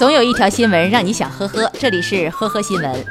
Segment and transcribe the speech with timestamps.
[0.00, 3.06] 总有一条新闻让你想呵呵，这里是呵呵新闻。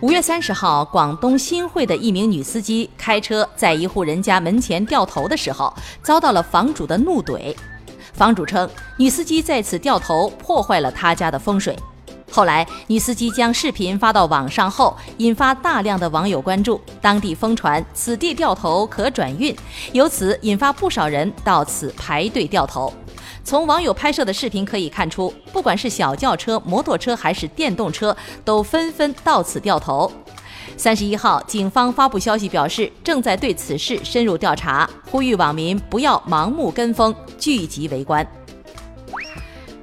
[0.00, 5.74] 五月三十号，广东新会的一名女司机开车在一户人家门前掉头的时候，
[6.04, 7.52] 遭到了房主的怒怼。
[8.12, 11.76] 房主称，女司机在此掉头破坏了他家的风水。
[12.30, 19.52] 后来，女司机将视频发到网上后，引发大量的网友关注，当地疯传此地掉头可转运，
[19.90, 22.94] 由此引发不少人到此排队掉头。
[23.44, 30.10] 从网友拍摄的视频可以看出，不管是小轿车、摩托车还是电动车，都纷纷到此掉头。
[30.78, 38.26] 三十一号，警方发布消息表示，正在对此事深入调查，呼吁网民不要盲目跟风、聚集围观。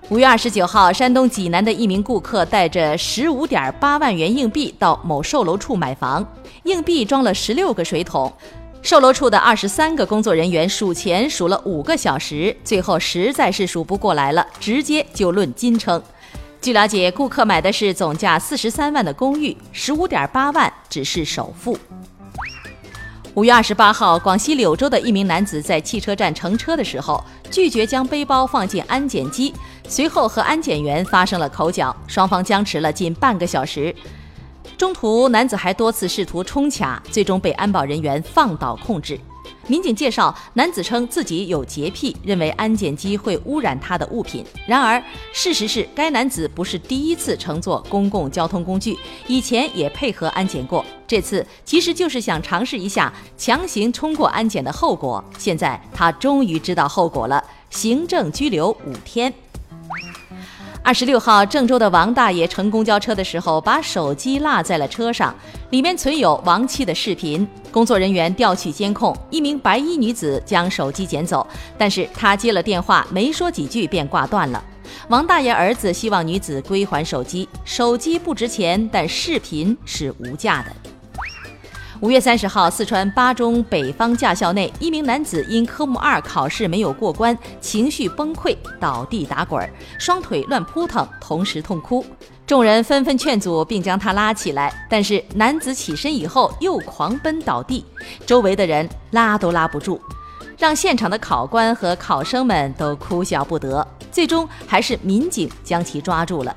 [0.09, 6.25] 五月二十九号，山东济南的一名顾客带着十五点八万元硬币到某售楼处买房，
[6.63, 8.33] 硬币装了十六个水桶。
[8.81, 16.01] 售楼处的二十三个工作人员数钱数了五个小时，最后实在是数不过来了，直接就论斤称。
[16.59, 21.77] 据了解，顾客买的是总价四十三万的公寓，十五点八万只是首付。
[23.35, 29.53] 五月二十八号，广西柳州的一名男子在汽车站乘车的时候，拒绝将背包放进安检机，
[29.87, 33.95] 随后和安检员发生了口角，双方僵持了近半个小时。
[34.77, 39.19] 中途，男子还多次试图冲卡，最终被安保人员放倒控制。
[39.67, 44.43] 民警介绍，男子称自己有洁癖，认为安检机会污染他的物品。
[44.65, 45.01] 然而，
[45.31, 50.83] 事实是该男子不是第一次乘坐公共交通工具，以前也配合安检过。
[51.07, 55.23] 这次其实就是想尝试一下强行冲过安检的后果。
[55.37, 59.31] 现在他终于知道后果了，行政拘留五天。
[60.83, 65.33] 二十六号，郑州的王大爷乘公交车的时候，把手机落在了车上，
[65.69, 67.47] 里面存有亡妻的视频。
[67.71, 71.45] 工作人员调取监控，一名白衣女子将手机捡走，
[71.77, 74.61] 但是她接了电话，没说几句便挂断了。
[75.07, 80.71] 王大爷儿子希望女子归还手机，手机不值钱，但视频是无价的。
[82.01, 89.69] 五月三十号，四川巴中北方驾校内，一名男子因科目二考试没有过关，情绪崩溃，倒地打滚，
[89.99, 92.03] 双腿乱扑腾，同时痛哭。
[92.47, 97.85] 众人纷纷劝阻，并将他拉起来，但是男子起身以后又狂奔倒地，
[98.25, 100.01] 周围的人拉都拉不住，
[100.57, 103.87] 让现场的考官和考生们都哭笑不得。
[104.11, 106.55] 最终还是民警将其抓住了。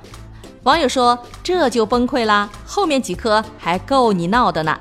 [0.63, 4.81] 网友说：“这就崩溃啦，后面几科还够你闹的呢。”